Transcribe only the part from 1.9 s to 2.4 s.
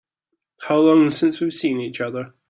other?